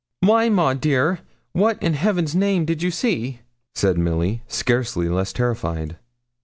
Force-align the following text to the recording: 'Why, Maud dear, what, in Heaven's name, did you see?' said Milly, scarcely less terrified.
'Why, 0.21 0.49
Maud 0.49 0.81
dear, 0.81 1.19
what, 1.51 1.77
in 1.83 1.93
Heaven's 1.93 2.33
name, 2.33 2.65
did 2.65 2.81
you 2.81 2.89
see?' 2.89 3.41
said 3.75 3.99
Milly, 3.99 4.41
scarcely 4.47 5.07
less 5.07 5.31
terrified. 5.31 5.97